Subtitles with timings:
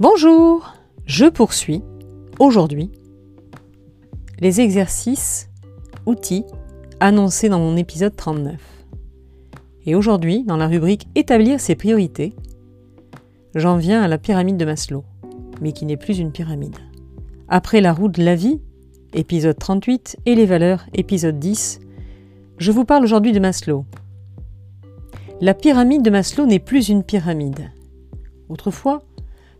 [0.00, 0.74] Bonjour,
[1.06, 1.80] je poursuis
[2.40, 2.90] aujourd'hui
[4.40, 5.48] les exercices
[6.04, 6.44] outils
[6.98, 8.60] annoncés dans mon épisode 39.
[9.86, 12.34] Et aujourd'hui, dans la rubrique Établir ses priorités,
[13.54, 15.04] j'en viens à la pyramide de Maslow,
[15.60, 16.76] mais qui n'est plus une pyramide.
[17.46, 18.60] Après la roue de la vie,
[19.12, 21.78] épisode 38, et les valeurs, épisode 10,
[22.58, 23.84] je vous parle aujourd'hui de Maslow.
[25.40, 27.70] La pyramide de Maslow n'est plus une pyramide.
[28.48, 29.04] Autrefois,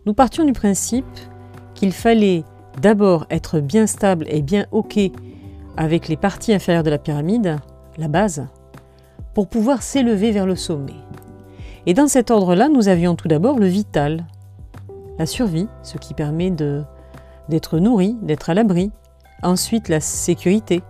[0.05, 1.05] nous partions du principe
[1.73, 2.43] qu'il fallait
[2.81, 4.99] d'abord être bien stable et bien OK
[5.77, 7.57] avec les parties inférieures de la pyramide,
[7.97, 8.47] la base,
[9.33, 10.93] pour pouvoir s'élever vers le sommet.
[11.85, 14.25] Et dans cet ordre-là, nous avions tout d'abord le vital,
[15.17, 18.91] la survie, ce qui permet d'être nourri, d'être à l'abri.
[19.43, 20.81] Ensuite, la sécurité.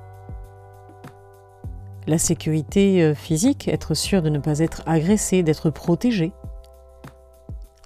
[2.07, 6.33] La sécurité euh, physique, être sûr de ne pas être agressé, d'être protégé.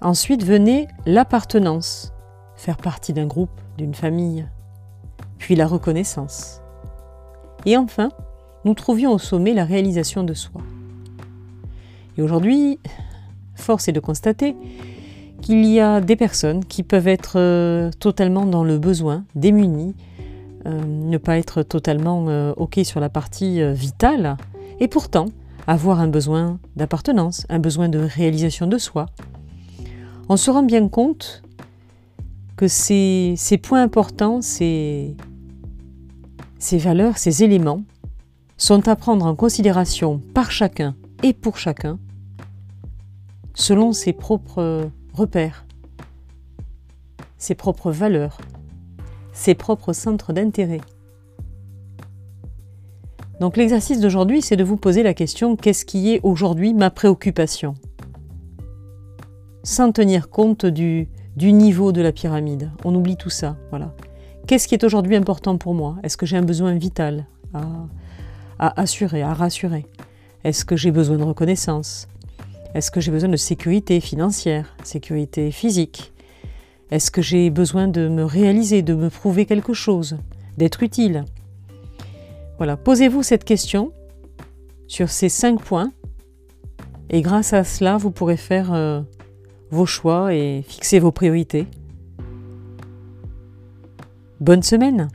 [0.02, 2.14] Ensuite venait l'appartenance,
[2.56, 4.46] faire partie d'un groupe, d'une famille,
[5.36, 6.62] puis la reconnaissance.
[7.66, 8.08] Et enfin,
[8.64, 10.62] nous trouvions au sommet la réalisation de soi.
[12.16, 12.78] Et aujourd'hui,
[13.54, 14.56] force est de constater
[15.42, 19.94] qu'il y a des personnes qui peuvent être euh, totalement dans le besoin, démunies,
[20.64, 24.38] euh, ne pas être totalement euh, OK sur la partie vitale,
[24.80, 25.26] et pourtant
[25.66, 29.06] avoir un besoin d'appartenance, un besoin de réalisation de soi,
[30.30, 31.42] on se rend bien compte
[32.56, 35.16] que ces, points importants, ces,
[36.70, 37.82] valeurs, ces éléments,
[38.56, 41.98] sont à prendre en considération par chacun et pour chacun,
[43.54, 45.66] selon ses propres repères,
[47.36, 48.38] ses propres valeurs,
[49.32, 50.80] ses propres centres d'intérêt.
[53.40, 57.74] Donc l'exercice d'aujourd'hui, c'est de vous poser la question, qu'est-ce qui est aujourd'hui ma préoccupation?
[59.62, 62.70] Sans tenir compte du, niveau de la pyramide.
[62.84, 63.56] On oublie tout ça.
[63.70, 63.94] Voilà.
[64.46, 65.96] Qu'est-ce qui est aujourd'hui important pour moi?
[66.02, 67.66] Est-ce que j'ai un besoin vital à,
[68.58, 69.86] à assurer, à rassurer?
[70.44, 72.08] Est-ce que j'ai besoin de reconnaissance?
[72.74, 76.12] Est-ce que j'ai besoin de sécurité financière, sécurité physique?
[76.90, 80.18] Est-ce que j'ai besoin de me réaliser, de me prouver quelque chose,
[80.56, 81.24] d'être utile?
[82.56, 83.92] Voilà, posez-vous cette question
[84.86, 85.92] sur ces cinq points
[87.10, 89.02] et grâce à cela, vous pourrez faire euh,
[89.70, 91.66] vos choix et fixez vos priorités.
[94.40, 95.08] Bonne semaine